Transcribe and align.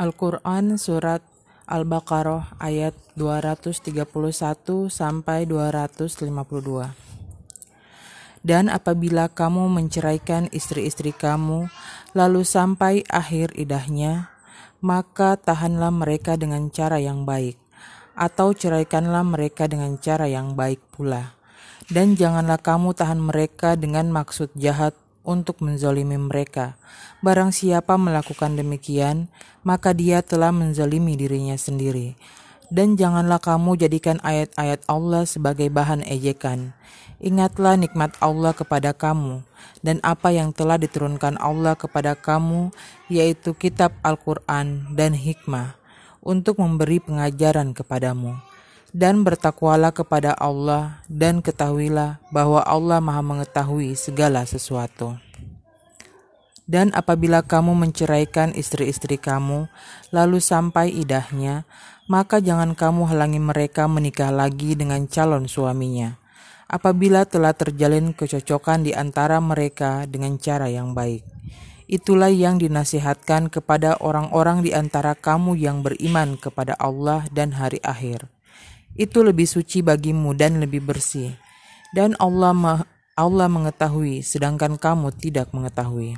Al-Quran 0.00 0.80
Surat 0.80 1.20
Al-Baqarah 1.68 2.56
ayat 2.56 2.96
231 3.20 4.08
sampai 4.88 5.44
252. 5.44 6.88
Dan 8.40 8.72
apabila 8.72 9.28
kamu 9.28 9.68
menceraikan 9.68 10.48
istri-istri 10.56 11.12
kamu, 11.12 11.68
lalu 12.16 12.48
sampai 12.48 13.04
akhir 13.12 13.52
idahnya, 13.60 14.32
maka 14.80 15.36
tahanlah 15.36 15.92
mereka 15.92 16.40
dengan 16.40 16.72
cara 16.72 16.96
yang 16.96 17.28
baik, 17.28 17.60
atau 18.16 18.56
ceraikanlah 18.56 19.20
mereka 19.20 19.68
dengan 19.68 20.00
cara 20.00 20.24
yang 20.32 20.56
baik 20.56 20.80
pula. 20.96 21.36
Dan 21.92 22.16
janganlah 22.16 22.56
kamu 22.56 22.96
tahan 22.96 23.20
mereka 23.20 23.76
dengan 23.76 24.08
maksud 24.08 24.48
jahat 24.56 24.96
untuk 25.26 25.60
menzolimi 25.60 26.16
mereka. 26.16 26.80
Barang 27.20 27.52
siapa 27.52 28.00
melakukan 28.00 28.56
demikian, 28.56 29.28
maka 29.60 29.92
dia 29.92 30.24
telah 30.24 30.50
menzolimi 30.50 31.16
dirinya 31.16 31.56
sendiri. 31.56 32.16
Dan 32.70 32.94
janganlah 32.94 33.42
kamu 33.42 33.74
jadikan 33.76 34.22
ayat-ayat 34.22 34.86
Allah 34.86 35.26
sebagai 35.26 35.66
bahan 35.68 36.06
ejekan. 36.06 36.70
Ingatlah 37.20 37.76
nikmat 37.76 38.16
Allah 38.22 38.54
kepada 38.56 38.96
kamu 38.96 39.44
dan 39.84 40.00
apa 40.00 40.32
yang 40.32 40.56
telah 40.56 40.80
diturunkan 40.80 41.36
Allah 41.36 41.76
kepada 41.76 42.16
kamu, 42.16 42.72
yaitu 43.12 43.52
kitab 43.52 43.92
Al-Quran 44.00 44.96
dan 44.96 45.12
hikmah, 45.12 45.76
untuk 46.24 46.60
memberi 46.60 47.00
pengajaran 47.00 47.76
kepadamu. 47.76 48.49
Dan 48.90 49.22
bertakwalah 49.22 49.94
kepada 49.94 50.34
Allah, 50.34 51.02
dan 51.06 51.38
ketahuilah 51.38 52.18
bahwa 52.34 52.60
Allah 52.66 52.98
Maha 52.98 53.22
Mengetahui 53.22 53.94
segala 53.94 54.42
sesuatu. 54.42 55.14
Dan 56.66 56.90
apabila 56.94 57.42
kamu 57.42 57.74
menceraikan 57.74 58.54
istri-istri 58.54 59.18
kamu, 59.18 59.70
lalu 60.14 60.38
sampai 60.42 60.90
idahnya, 60.90 61.66
maka 62.10 62.42
jangan 62.42 62.74
kamu 62.74 63.10
halangi 63.10 63.38
mereka 63.38 63.86
menikah 63.86 64.34
lagi 64.34 64.74
dengan 64.74 65.06
calon 65.06 65.46
suaminya 65.46 66.20
apabila 66.70 67.26
telah 67.26 67.50
terjalin 67.50 68.14
kecocokan 68.14 68.86
di 68.86 68.94
antara 68.94 69.42
mereka 69.42 70.06
dengan 70.06 70.38
cara 70.38 70.70
yang 70.70 70.94
baik. 70.94 71.26
Itulah 71.90 72.30
yang 72.30 72.62
dinasihatkan 72.62 73.50
kepada 73.50 73.98
orang-orang 73.98 74.62
di 74.62 74.70
antara 74.70 75.18
kamu 75.18 75.58
yang 75.58 75.82
beriman 75.82 76.38
kepada 76.38 76.78
Allah 76.78 77.26
dan 77.34 77.58
hari 77.58 77.82
akhir. 77.82 78.30
Itu 78.98 79.22
lebih 79.26 79.46
suci 79.46 79.82
bagimu 79.82 80.34
dan 80.34 80.58
lebih 80.58 80.82
bersih. 80.82 81.34
Dan 81.94 82.14
Allah 82.22 82.86
Allah 83.18 83.48
mengetahui 83.50 84.22
sedangkan 84.22 84.78
kamu 84.78 85.12
tidak 85.18 85.50
mengetahui 85.50 86.16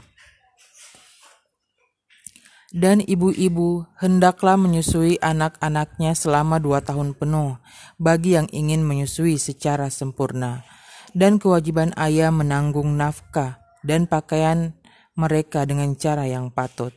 dan 2.73 3.05
ibu-ibu 3.05 3.85
hendaklah 4.01 4.57
menyusui 4.57 5.21
anak-anaknya 5.21 6.17
selama 6.17 6.57
dua 6.57 6.81
tahun 6.81 7.13
penuh 7.13 7.61
bagi 8.01 8.41
yang 8.41 8.49
ingin 8.49 8.81
menyusui 8.81 9.37
secara 9.37 9.93
sempurna, 9.93 10.65
dan 11.13 11.37
kewajiban 11.37 11.93
ayah 12.01 12.33
menanggung 12.33 12.97
nafkah 12.97 13.61
dan 13.85 14.09
pakaian 14.09 14.73
mereka 15.13 15.69
dengan 15.69 15.93
cara 16.01 16.25
yang 16.25 16.49
patut. 16.49 16.97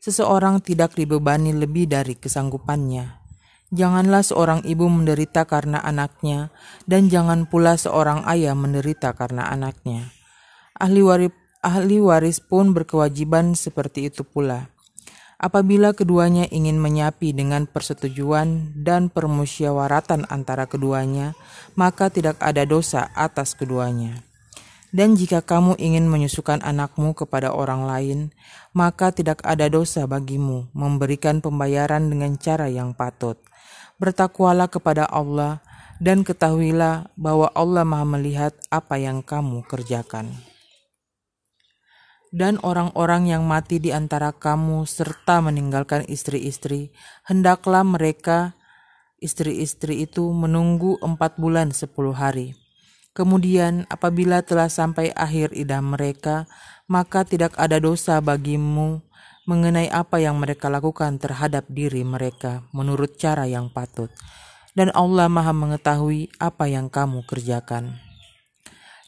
Seseorang 0.00 0.64
tidak 0.64 0.96
dibebani 0.96 1.52
lebih 1.52 1.84
dari 1.84 2.16
kesanggupannya. 2.16 3.19
Janganlah 3.70 4.26
seorang 4.26 4.60
ibu 4.66 4.90
menderita 4.90 5.46
karena 5.46 5.78
anaknya, 5.78 6.50
dan 6.90 7.06
jangan 7.06 7.46
pula 7.46 7.78
seorang 7.78 8.26
ayah 8.26 8.58
menderita 8.58 9.14
karena 9.14 9.46
anaknya. 9.46 10.10
Ahli 10.74 11.02
waris, 11.06 11.34
ahli 11.62 12.02
waris 12.02 12.42
pun 12.42 12.74
berkewajiban 12.74 13.54
seperti 13.54 14.10
itu 14.10 14.26
pula 14.26 14.70
apabila 15.40 15.96
keduanya 15.96 16.44
ingin 16.52 16.76
menyapi 16.76 17.32
dengan 17.32 17.64
persetujuan 17.64 18.76
dan 18.76 19.08
permusyawaratan 19.08 20.28
antara 20.28 20.68
keduanya, 20.68 21.32
maka 21.74 22.12
tidak 22.12 22.36
ada 22.44 22.68
dosa 22.68 23.08
atas 23.16 23.56
keduanya. 23.56 24.20
Dan 24.90 25.16
jika 25.16 25.40
kamu 25.40 25.78
ingin 25.80 26.10
menyusukan 26.10 26.60
anakmu 26.60 27.16
kepada 27.16 27.54
orang 27.54 27.88
lain, 27.88 28.18
maka 28.76 29.14
tidak 29.14 29.40
ada 29.46 29.70
dosa 29.70 30.04
bagimu 30.04 30.68
memberikan 30.76 31.40
pembayaran 31.40 32.10
dengan 32.10 32.36
cara 32.36 32.66
yang 32.68 32.92
patut. 32.92 33.38
Bertakwalah 34.00 34.72
kepada 34.72 35.04
Allah 35.04 35.60
dan 36.00 36.24
ketahuilah 36.24 37.12
bahwa 37.20 37.52
Allah 37.52 37.84
Maha 37.84 38.08
Melihat 38.08 38.56
apa 38.72 38.96
yang 38.96 39.20
kamu 39.20 39.60
kerjakan 39.68 40.32
dan 42.30 42.62
orang-orang 42.62 43.26
yang 43.26 43.42
mati 43.42 43.82
di 43.82 43.90
antara 43.90 44.30
kamu 44.30 44.86
serta 44.86 45.42
meninggalkan 45.42 46.06
istri-istri, 46.06 46.94
hendaklah 47.26 47.82
mereka 47.82 48.54
istri-istri 49.18 50.06
itu 50.06 50.30
menunggu 50.30 50.96
empat 51.02 51.36
bulan 51.36 51.74
sepuluh 51.74 52.14
hari. 52.14 52.54
Kemudian 53.10 53.90
apabila 53.90 54.46
telah 54.46 54.70
sampai 54.70 55.10
akhir 55.10 55.50
idah 55.50 55.82
mereka, 55.82 56.46
maka 56.86 57.26
tidak 57.26 57.58
ada 57.58 57.82
dosa 57.82 58.22
bagimu 58.22 59.02
mengenai 59.50 59.90
apa 59.90 60.22
yang 60.22 60.38
mereka 60.38 60.70
lakukan 60.70 61.18
terhadap 61.18 61.66
diri 61.66 62.06
mereka 62.06 62.62
menurut 62.70 63.18
cara 63.18 63.50
yang 63.50 63.66
patut. 63.66 64.14
Dan 64.78 64.94
Allah 64.94 65.26
maha 65.26 65.50
mengetahui 65.50 66.30
apa 66.38 66.70
yang 66.70 66.86
kamu 66.86 67.26
kerjakan 67.26 67.98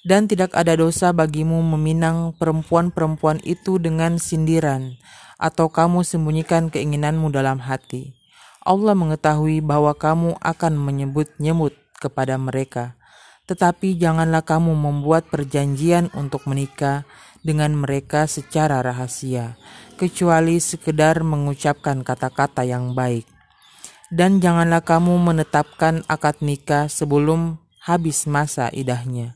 dan 0.03 0.27
tidak 0.27 0.51
ada 0.59 0.75
dosa 0.75 1.15
bagimu 1.15 1.63
meminang 1.63 2.35
perempuan-perempuan 2.35 3.39
itu 3.47 3.79
dengan 3.79 4.19
sindiran, 4.19 4.99
atau 5.39 5.71
kamu 5.71 6.03
sembunyikan 6.03 6.71
keinginanmu 6.71 7.31
dalam 7.31 7.63
hati. 7.63 8.15
Allah 8.63 8.95
mengetahui 8.95 9.63
bahwa 9.63 9.95
kamu 9.95 10.39
akan 10.39 10.73
menyebut-nyebut 10.79 11.75
kepada 11.99 12.39
mereka, 12.39 12.99
tetapi 13.47 13.99
janganlah 13.99 14.43
kamu 14.43 14.75
membuat 14.75 15.27
perjanjian 15.31 16.11
untuk 16.15 16.47
menikah 16.47 17.07
dengan 17.43 17.75
mereka 17.75 18.25
secara 18.31 18.81
rahasia, 18.81 19.59
kecuali 19.99 20.63
sekedar 20.63 21.21
mengucapkan 21.27 22.01
kata-kata 22.07 22.65
yang 22.65 22.97
baik. 22.97 23.27
Dan 24.09 24.41
janganlah 24.41 24.81
kamu 24.81 25.19
menetapkan 25.21 26.07
akad 26.09 26.41
nikah 26.41 26.89
sebelum 26.89 27.59
habis 27.83 28.25
masa 28.31 28.71
idahnya 28.71 29.35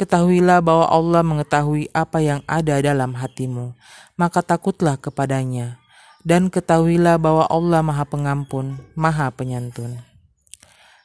Ketahuilah 0.00 0.64
bahwa 0.64 0.88
Allah 0.88 1.20
mengetahui 1.20 1.92
apa 1.92 2.24
yang 2.24 2.40
ada 2.48 2.80
dalam 2.80 3.12
hatimu, 3.12 3.76
maka 4.16 4.40
takutlah 4.40 4.96
kepadanya. 4.96 5.76
Dan 6.24 6.48
ketahuilah 6.48 7.20
bahwa 7.20 7.44
Allah 7.44 7.84
Maha 7.84 8.08
Pengampun, 8.08 8.80
Maha 8.96 9.28
Penyantun. 9.28 10.00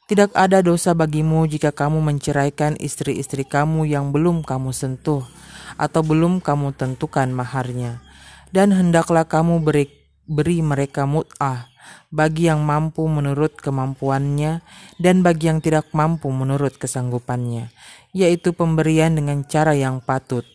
Tidak 0.08 0.32
ada 0.32 0.64
dosa 0.64 0.96
bagimu 0.96 1.44
jika 1.44 1.76
kamu 1.76 2.00
menceraikan 2.08 2.80
istri-istri 2.80 3.44
kamu 3.44 3.84
yang 3.84 4.16
belum 4.16 4.48
kamu 4.48 4.72
sentuh 4.72 5.28
atau 5.76 6.02
belum 6.04 6.40
kamu 6.40 6.76
tentukan 6.76 7.32
maharnya. 7.32 8.04
Dan 8.52 8.72
hendaklah 8.72 9.28
kamu 9.28 9.60
beri, 9.60 9.92
beri 10.26 10.64
mereka 10.64 11.04
mut'ah 11.04 11.68
bagi 12.14 12.48
yang 12.48 12.64
mampu 12.64 13.04
menurut 13.06 13.60
kemampuannya 13.60 14.64
dan 15.02 15.20
bagi 15.20 15.52
yang 15.52 15.60
tidak 15.60 15.92
mampu 15.92 16.32
menurut 16.32 16.80
kesanggupannya, 16.80 17.70
yaitu 18.16 18.56
pemberian 18.56 19.20
dengan 19.20 19.44
cara 19.44 19.76
yang 19.76 20.00
patut, 20.00 20.48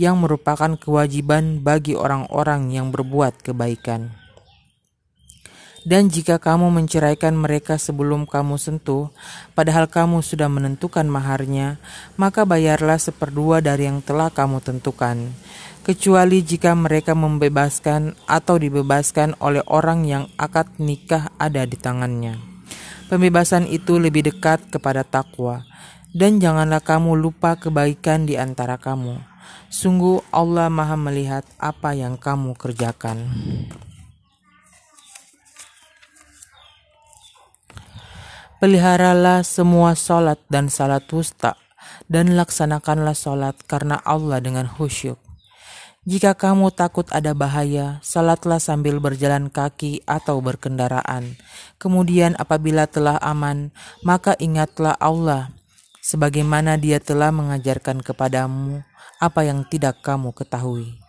yang 0.00 0.16
merupakan 0.16 0.72
kewajiban 0.80 1.60
bagi 1.60 1.92
orang-orang 1.92 2.72
yang 2.72 2.88
berbuat 2.88 3.44
kebaikan. 3.44 4.21
Dan 5.82 6.06
jika 6.06 6.38
kamu 6.38 6.70
menceraikan 6.70 7.34
mereka 7.34 7.74
sebelum 7.74 8.22
kamu 8.30 8.54
sentuh, 8.54 9.10
padahal 9.58 9.90
kamu 9.90 10.22
sudah 10.22 10.46
menentukan 10.46 11.04
maharnya, 11.10 11.82
maka 12.14 12.46
bayarlah 12.46 13.02
seperdua 13.02 13.58
dari 13.58 13.90
yang 13.90 13.98
telah 13.98 14.30
kamu 14.30 14.62
tentukan 14.62 15.34
kecuali 15.82 16.46
jika 16.46 16.78
mereka 16.78 17.12
membebaskan 17.18 18.14
atau 18.30 18.54
dibebaskan 18.54 19.34
oleh 19.42 19.66
orang 19.66 20.06
yang 20.06 20.24
akad 20.38 20.70
nikah 20.78 21.34
ada 21.42 21.66
di 21.66 21.74
tangannya. 21.74 22.38
Pembebasan 23.10 23.66
itu 23.68 23.98
lebih 23.98 24.24
dekat 24.30 24.70
kepada 24.70 25.02
takwa, 25.02 25.66
dan 26.14 26.38
janganlah 26.38 26.80
kamu 26.80 27.18
lupa 27.18 27.58
kebaikan 27.58 28.24
di 28.24 28.38
antara 28.38 28.78
kamu. 28.78 29.20
Sungguh 29.68 30.22
Allah 30.30 30.70
Maha 30.70 30.96
melihat 30.96 31.44
apa 31.58 31.92
yang 31.92 32.16
kamu 32.16 32.56
kerjakan. 32.56 33.28
Peliharalah 38.62 39.42
semua 39.42 39.98
salat 39.98 40.38
dan 40.46 40.70
salat 40.70 41.02
wusta, 41.10 41.58
dan 42.06 42.38
laksanakanlah 42.38 43.18
salat 43.18 43.58
karena 43.66 43.98
Allah 44.06 44.38
dengan 44.38 44.70
khusyuk 44.70 45.18
jika 46.02 46.34
kamu 46.34 46.74
takut 46.74 47.06
ada 47.14 47.30
bahaya, 47.30 48.02
salatlah 48.02 48.58
sambil 48.58 48.98
berjalan 48.98 49.46
kaki 49.46 50.02
atau 50.02 50.42
berkendaraan. 50.42 51.38
Kemudian 51.78 52.34
apabila 52.42 52.90
telah 52.90 53.22
aman, 53.22 53.70
maka 54.02 54.34
ingatlah 54.42 54.98
Allah 54.98 55.54
sebagaimana 56.02 56.74
dia 56.74 56.98
telah 56.98 57.30
mengajarkan 57.30 58.02
kepadamu 58.02 58.82
apa 59.22 59.46
yang 59.46 59.62
tidak 59.62 60.02
kamu 60.02 60.34
ketahui. 60.34 61.01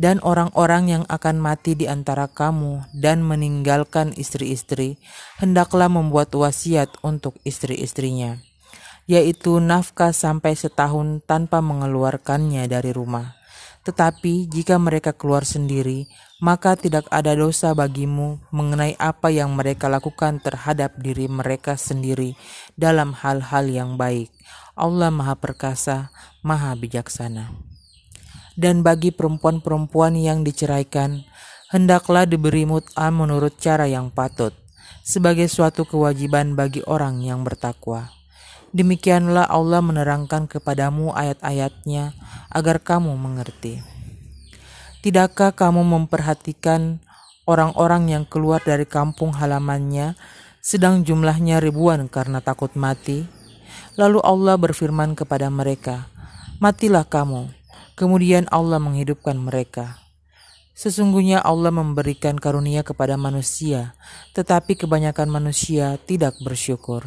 Dan 0.00 0.20
orang-orang 0.24 0.88
yang 0.88 1.04
akan 1.08 1.36
mati 1.40 1.76
di 1.76 1.88
antara 1.88 2.28
kamu 2.28 2.86
dan 2.96 3.20
meninggalkan 3.20 4.16
istri-istri, 4.16 4.96
hendaklah 5.40 5.88
membuat 5.92 6.32
wasiat 6.32 6.88
untuk 7.04 7.36
istri-istrinya, 7.44 8.40
yaitu 9.04 9.60
nafkah 9.60 10.14
sampai 10.14 10.56
setahun 10.56 11.20
tanpa 11.24 11.60
mengeluarkannya 11.60 12.64
dari 12.68 12.92
rumah. 12.94 13.36
Tetapi 13.82 14.46
jika 14.46 14.78
mereka 14.78 15.10
keluar 15.10 15.42
sendiri, 15.42 16.06
maka 16.38 16.78
tidak 16.78 17.10
ada 17.10 17.34
dosa 17.34 17.74
bagimu 17.74 18.38
mengenai 18.54 18.94
apa 18.94 19.34
yang 19.34 19.58
mereka 19.58 19.90
lakukan 19.90 20.38
terhadap 20.38 20.94
diri 21.02 21.26
mereka 21.26 21.74
sendiri 21.74 22.38
dalam 22.78 23.10
hal-hal 23.10 23.66
yang 23.66 23.98
baik. 23.98 24.30
Allah 24.78 25.10
Maha 25.10 25.34
Perkasa, 25.34 26.14
Maha 26.46 26.78
Bijaksana. 26.78 27.71
Dan 28.52 28.84
bagi 28.84 29.08
perempuan-perempuan 29.14 30.12
yang 30.16 30.44
diceraikan, 30.44 31.24
hendaklah 31.72 32.28
diberi 32.28 32.68
mut'ah 32.68 33.08
menurut 33.08 33.56
cara 33.56 33.88
yang 33.88 34.12
patut, 34.12 34.52
sebagai 35.00 35.48
suatu 35.48 35.88
kewajiban 35.88 36.52
bagi 36.52 36.84
orang 36.84 37.24
yang 37.24 37.42
bertakwa. 37.48 38.12
Demikianlah 38.72 39.48
Allah 39.48 39.84
menerangkan 39.84 40.48
kepadamu 40.48 41.12
ayat-ayatnya 41.12 42.16
agar 42.48 42.80
kamu 42.80 43.12
mengerti. 43.20 43.84
Tidakkah 45.04 45.52
kamu 45.52 45.84
memperhatikan 45.84 47.00
orang-orang 47.44 48.12
yang 48.12 48.24
keluar 48.24 48.64
dari 48.64 48.88
kampung 48.88 49.36
halamannya 49.36 50.16
sedang 50.62 51.02
jumlahnya 51.02 51.58
ribuan 51.58 52.06
karena 52.06 52.38
takut 52.38 52.72
mati? 52.78 53.28
Lalu 54.00 54.24
Allah 54.24 54.56
berfirman 54.56 55.18
kepada 55.18 55.52
mereka, 55.52 56.08
Matilah 56.62 57.04
kamu. 57.04 57.50
Kemudian 58.02 58.50
Allah 58.50 58.82
menghidupkan 58.82 59.38
mereka. 59.38 60.02
Sesungguhnya 60.74 61.38
Allah 61.38 61.70
memberikan 61.70 62.34
karunia 62.34 62.82
kepada 62.82 63.14
manusia, 63.14 63.94
tetapi 64.34 64.74
kebanyakan 64.74 65.30
manusia 65.30 65.94
tidak 66.02 66.34
bersyukur 66.42 67.06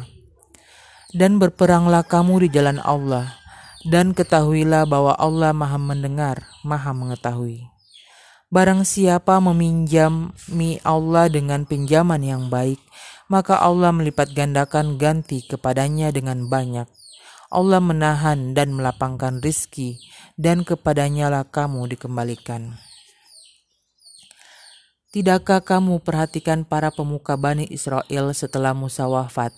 dan 1.16 1.38
berperanglah 1.38 2.02
kamu 2.02 2.44
di 2.44 2.48
jalan 2.52 2.82
Allah, 2.82 3.38
dan 3.86 4.12
ketahuilah 4.12 4.84
bahwa 4.84 5.14
Allah 5.14 5.54
Maha 5.54 5.78
Mendengar, 5.78 6.44
Maha 6.66 6.90
Mengetahui. 6.90 7.64
Barang 8.52 8.86
siapa 8.86 9.40
meminjami 9.42 10.78
Allah 10.84 11.26
dengan 11.32 11.66
pinjaman 11.66 12.22
yang 12.22 12.52
baik, 12.52 12.78
maka 13.32 13.58
Allah 13.58 13.90
melipat 13.90 14.36
gandakan 14.36 15.00
ganti 15.00 15.42
kepadanya 15.42 16.14
dengan 16.14 16.46
banyak. 16.46 16.86
Allah 17.50 17.78
menahan 17.78 18.52
dan 18.52 18.74
melapangkan 18.74 19.38
rizki, 19.38 19.98
dan 20.36 20.62
kepadanya 20.62 21.32
lah 21.32 21.44
kamu 21.48 21.96
dikembalikan. 21.96 22.76
Tidakkah 25.10 25.64
kamu 25.64 26.04
perhatikan 26.04 26.68
para 26.68 26.92
pemuka 26.92 27.40
Bani 27.40 27.64
Israel 27.72 28.36
setelah 28.36 28.76
Musa 28.76 29.08
wafat? 29.08 29.56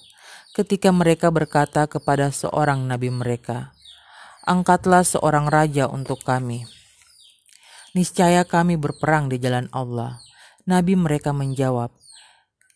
ketika 0.59 0.91
mereka 0.91 1.31
berkata 1.31 1.87
kepada 1.87 2.35
seorang 2.35 2.83
nabi 2.83 3.15
mereka, 3.15 3.71
"Angkatlah 4.43 5.07
seorang 5.07 5.47
raja 5.47 5.87
untuk 5.87 6.27
kami." 6.27 6.67
Niscaya 7.95 8.43
kami 8.43 8.75
berperang 8.75 9.31
di 9.31 9.39
jalan 9.39 9.71
Allah. 9.71 10.19
Nabi 10.67 10.99
mereka 10.99 11.31
menjawab, 11.31 11.95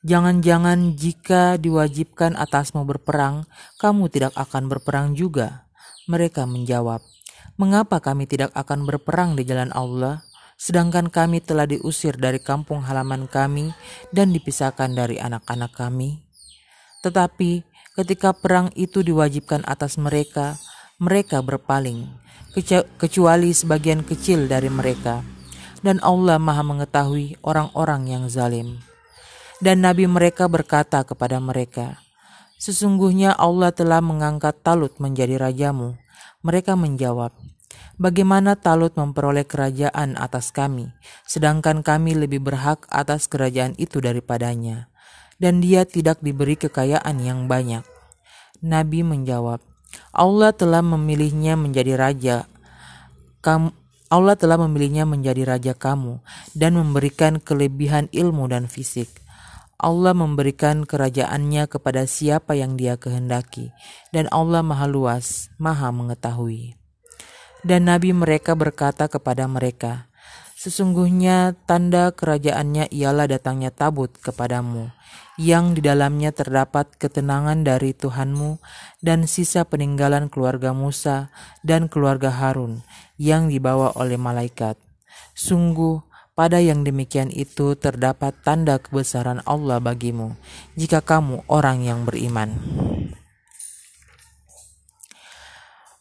Jangan-jangan 0.02 0.98
jika 0.98 1.58
diwajibkan 1.62 2.34
atasmu 2.34 2.82
berperang, 2.82 3.46
kamu 3.78 4.10
tidak 4.10 4.34
akan 4.34 4.66
berperang 4.66 5.14
juga. 5.14 5.70
Mereka 6.10 6.43
menjawab, 6.43 7.06
Mengapa 7.60 8.00
kami 8.00 8.28
tidak 8.28 8.54
akan 8.56 8.88
berperang 8.88 9.37
di 9.37 9.44
jalan 9.44 9.72
Allah, 9.76 10.25
sedangkan 10.56 11.12
kami 11.12 11.44
telah 11.44 11.69
diusir 11.69 12.16
dari 12.16 12.40
kampung 12.40 12.84
halaman 12.84 13.28
kami 13.28 13.75
dan 14.14 14.32
dipisahkan 14.32 14.93
dari 14.93 15.20
anak-anak 15.20 15.72
kami? 15.76 16.22
Tetapi 17.02 17.72
Ketika 17.93 18.32
perang 18.32 18.72
itu 18.72 19.04
diwajibkan 19.04 19.69
atas 19.69 20.00
mereka, 20.00 20.56
mereka 20.96 21.44
berpaling, 21.44 22.08
kecuali 22.96 23.52
sebagian 23.52 24.00
kecil 24.00 24.48
dari 24.48 24.72
mereka. 24.72 25.20
Dan 25.84 26.00
Allah 26.00 26.40
Maha 26.40 26.64
Mengetahui 26.64 27.37
orang-orang 27.44 28.08
yang 28.08 28.25
zalim. 28.32 28.81
Dan 29.60 29.84
nabi 29.84 30.08
mereka 30.08 30.48
berkata 30.48 31.05
kepada 31.05 31.37
mereka, 31.37 32.00
"Sesungguhnya 32.56 33.37
Allah 33.37 33.76
telah 33.76 34.00
mengangkat 34.00 34.56
Talut 34.64 34.96
menjadi 34.96 35.37
rajamu." 35.37 36.00
Mereka 36.42 36.78
menjawab, 36.78 37.34
Bagaimana 37.96 38.58
Talut 38.58 38.92
memperoleh 38.98 39.48
kerajaan 39.48 40.18
atas 40.20 40.52
kami, 40.52 40.92
sedangkan 41.24 41.80
kami 41.80 42.18
lebih 42.18 42.44
berhak 42.44 42.84
atas 42.92 43.30
kerajaan 43.30 43.72
itu 43.80 44.00
daripadanya? 44.02 44.92
dan 45.42 45.58
dia 45.58 45.82
tidak 45.82 46.22
diberi 46.22 46.54
kekayaan 46.54 47.18
yang 47.18 47.50
banyak. 47.50 47.82
Nabi 48.62 49.02
menjawab, 49.02 49.58
Allah 50.14 50.54
telah 50.54 50.86
memilihnya 50.86 51.58
menjadi 51.58 51.98
raja. 51.98 52.36
Kamu, 53.42 53.74
Allah 54.06 54.38
telah 54.38 54.54
memilihnya 54.62 55.02
menjadi 55.02 55.42
raja 55.42 55.74
kamu 55.74 56.22
dan 56.54 56.78
memberikan 56.78 57.42
kelebihan 57.42 58.06
ilmu 58.14 58.46
dan 58.46 58.70
fisik. 58.70 59.10
Allah 59.82 60.14
memberikan 60.14 60.87
kerajaannya 60.87 61.67
kepada 61.67 62.06
siapa 62.06 62.55
yang 62.55 62.79
dia 62.79 62.94
kehendaki, 62.94 63.75
dan 64.14 64.31
Allah 64.31 64.62
maha 64.62 64.87
luas, 64.87 65.50
maha 65.58 65.90
mengetahui. 65.90 66.79
Dan 67.67 67.90
Nabi 67.90 68.14
mereka 68.14 68.55
berkata 68.55 69.11
kepada 69.11 69.50
mereka, 69.50 70.06
Sesungguhnya 70.62 71.58
tanda 71.67 72.14
kerajaannya 72.14 72.87
ialah 72.94 73.26
datangnya 73.26 73.75
tabut 73.75 74.14
kepadamu, 74.23 74.94
yang 75.34 75.75
di 75.75 75.82
dalamnya 75.82 76.31
terdapat 76.31 76.94
ketenangan 77.02 77.67
dari 77.67 77.90
Tuhanmu 77.90 78.62
dan 79.02 79.26
sisa 79.26 79.67
peninggalan 79.67 80.31
keluarga 80.31 80.70
Musa 80.70 81.34
dan 81.67 81.90
keluarga 81.90 82.31
Harun 82.31 82.87
yang 83.19 83.50
dibawa 83.50 83.90
oleh 83.99 84.14
malaikat. 84.14 84.79
Sungguh, 85.34 86.11
pada 86.32 86.64
yang 86.64 86.81
demikian 86.81 87.29
itu 87.29 87.76
terdapat 87.76 88.32
tanda 88.40 88.81
kebesaran 88.81 89.44
Allah 89.44 89.79
bagimu, 89.84 90.32
jika 90.73 91.05
kamu 91.05 91.44
orang 91.49 91.84
yang 91.84 92.08
beriman. 92.08 92.56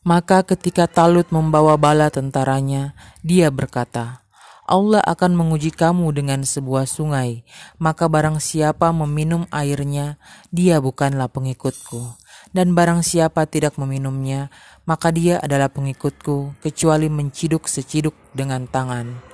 Maka 0.01 0.41
ketika 0.41 0.89
Talut 0.89 1.29
membawa 1.29 1.77
bala 1.77 2.09
tentaranya, 2.09 2.97
dia 3.21 3.53
berkata, 3.53 4.25
Allah 4.65 5.03
akan 5.03 5.35
menguji 5.35 5.75
kamu 5.75 6.15
dengan 6.15 6.41
sebuah 6.47 6.87
sungai, 6.87 7.43
maka 7.75 8.07
barang 8.07 8.39
siapa 8.39 8.89
meminum 8.95 9.45
airnya, 9.51 10.15
dia 10.49 10.79
bukanlah 10.79 11.27
pengikutku. 11.27 12.17
Dan 12.55 12.71
barang 12.73 13.03
siapa 13.03 13.45
tidak 13.45 13.77
meminumnya, 13.77 14.47
maka 14.87 15.11
dia 15.11 15.37
adalah 15.43 15.67
pengikutku, 15.69 16.55
kecuali 16.63 17.11
menciduk 17.11 17.67
seciduk 17.67 18.15
dengan 18.33 18.65
tangan. 18.65 19.30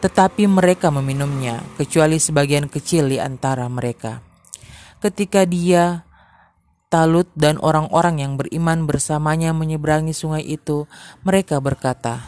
Tetapi 0.00 0.48
mereka 0.48 0.88
meminumnya, 0.88 1.60
kecuali 1.76 2.16
sebagian 2.16 2.72
kecil 2.72 3.12
di 3.12 3.20
antara 3.20 3.68
mereka. 3.68 4.24
Ketika 5.00 5.44
dia 5.44 6.04
Talut 6.90 7.30
dan 7.38 7.54
orang-orang 7.62 8.18
yang 8.18 8.34
beriman 8.34 8.82
bersamanya 8.82 9.54
menyeberangi 9.54 10.10
sungai 10.10 10.42
itu, 10.42 10.90
mereka 11.22 11.62
berkata, 11.62 12.18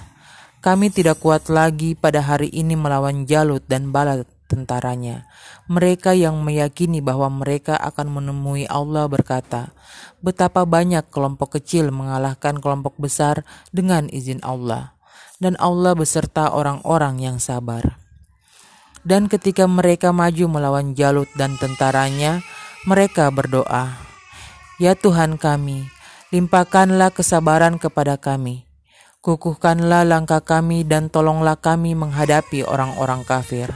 kami 0.62 0.95
tidak 0.95 1.19
kuat 1.19 1.50
lagi 1.50 1.99
pada 1.99 2.23
hari 2.23 2.47
ini 2.55 2.79
melawan 2.79 3.26
Jalut 3.26 3.67
dan 3.67 3.91
bala 3.91 4.23
tentaranya. 4.47 5.26
Mereka 5.67 6.14
yang 6.14 6.38
meyakini 6.47 7.02
bahwa 7.02 7.26
mereka 7.33 7.75
akan 7.75 8.23
menemui 8.23 8.71
Allah 8.71 9.11
berkata, 9.11 9.75
betapa 10.23 10.62
banyak 10.62 11.11
kelompok 11.11 11.59
kecil 11.59 11.91
mengalahkan 11.91 12.62
kelompok 12.62 12.95
besar 13.02 13.43
dengan 13.75 14.07
izin 14.12 14.38
Allah. 14.47 14.95
Dan 15.42 15.58
Allah 15.58 15.99
beserta 15.99 16.54
orang-orang 16.54 17.18
yang 17.18 17.42
sabar. 17.42 17.99
Dan 19.02 19.26
ketika 19.26 19.66
mereka 19.66 20.14
maju 20.14 20.46
melawan 20.46 20.94
Jalut 20.94 21.26
dan 21.34 21.58
tentaranya, 21.58 22.46
mereka 22.87 23.34
berdoa, 23.34 23.99
Ya 24.78 24.94
Tuhan 24.94 25.34
kami, 25.34 25.90
limpahkanlah 26.30 27.11
kesabaran 27.11 27.82
kepada 27.82 28.14
kami 28.14 28.70
Kukuhkanlah 29.22 30.02
langkah 30.02 30.42
kami 30.42 30.82
dan 30.82 31.06
tolonglah 31.06 31.54
kami 31.54 31.94
menghadapi 31.94 32.66
orang-orang 32.66 33.22
kafir. 33.22 33.70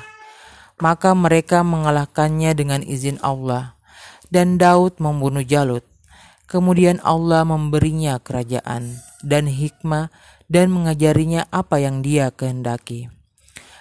Maka 0.83 1.15
mereka 1.15 1.63
mengalahkannya 1.63 2.51
dengan 2.51 2.83
izin 2.83 3.23
Allah. 3.23 3.79
Dan 4.27 4.59
Daud 4.59 4.99
membunuh 4.99 5.47
Jalut. 5.47 5.87
Kemudian 6.51 6.99
Allah 7.07 7.47
memberinya 7.47 8.19
kerajaan 8.19 8.99
dan 9.23 9.47
hikmah 9.47 10.11
dan 10.47 10.71
mengajarinya 10.71 11.47
apa 11.51 11.83
yang 11.83 12.03
dia 12.03 12.31
kehendaki. 12.31 13.11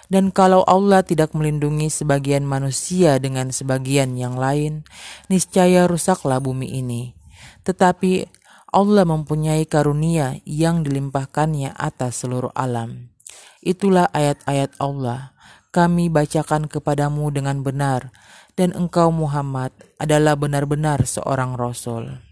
Dan 0.06 0.30
kalau 0.30 0.62
Allah 0.70 1.02
tidak 1.02 1.34
melindungi 1.34 1.90
sebagian 1.90 2.46
manusia 2.46 3.18
dengan 3.18 3.50
sebagian 3.50 4.14
yang 4.14 4.38
lain, 4.38 4.86
niscaya 5.26 5.90
rusaklah 5.90 6.38
bumi 6.38 6.78
ini. 6.78 7.18
Tetapi 7.66 8.30
Allah 8.70 9.02
mempunyai 9.02 9.66
karunia 9.66 10.38
yang 10.46 10.86
dilimpahkannya 10.86 11.74
atas 11.74 12.22
seluruh 12.22 12.54
alam. 12.54 13.10
Itulah 13.66 14.06
ayat-ayat 14.14 14.78
Allah. 14.78 15.34
Kami 15.74 16.06
bacakan 16.06 16.70
kepadamu 16.70 17.28
dengan 17.34 17.66
benar, 17.66 18.14
dan 18.54 18.72
engkau 18.72 19.10
Muhammad 19.10 19.74
adalah 19.98 20.38
benar-benar 20.38 21.04
seorang 21.04 21.58
rasul. 21.58 22.25